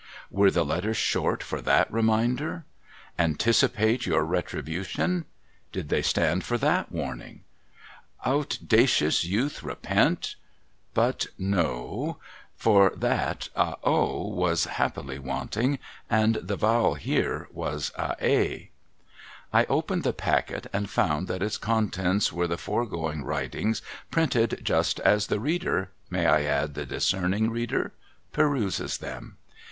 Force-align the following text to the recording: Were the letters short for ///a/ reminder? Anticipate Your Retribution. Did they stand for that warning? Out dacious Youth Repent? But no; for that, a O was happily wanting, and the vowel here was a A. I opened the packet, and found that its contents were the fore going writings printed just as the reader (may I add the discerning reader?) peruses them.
Were 0.31 0.49
the 0.49 0.65
letters 0.65 0.97
short 0.97 1.43
for 1.43 1.61
///a/ 1.61 1.85
reminder? 1.91 2.65
Anticipate 3.19 4.07
Your 4.07 4.23
Retribution. 4.25 5.25
Did 5.71 5.89
they 5.89 6.01
stand 6.01 6.43
for 6.43 6.57
that 6.57 6.91
warning? 6.91 7.43
Out 8.25 8.57
dacious 8.65 9.23
Youth 9.25 9.61
Repent? 9.61 10.37
But 10.95 11.27
no; 11.37 12.17
for 12.55 12.93
that, 12.95 13.49
a 13.55 13.75
O 13.83 14.27
was 14.29 14.65
happily 14.65 15.19
wanting, 15.19 15.77
and 16.09 16.33
the 16.37 16.55
vowel 16.55 16.95
here 16.95 17.47
was 17.51 17.91
a 17.95 18.15
A. 18.19 18.71
I 19.53 19.65
opened 19.65 20.01
the 20.03 20.13
packet, 20.13 20.65
and 20.73 20.89
found 20.89 21.27
that 21.27 21.43
its 21.43 21.59
contents 21.59 22.33
were 22.33 22.47
the 22.47 22.57
fore 22.57 22.87
going 22.87 23.23
writings 23.23 23.83
printed 24.09 24.61
just 24.63 24.99
as 25.01 25.27
the 25.27 25.39
reader 25.39 25.91
(may 26.09 26.25
I 26.25 26.41
add 26.41 26.73
the 26.73 26.87
discerning 26.87 27.51
reader?) 27.51 27.93
peruses 28.33 28.97
them. 28.97 29.37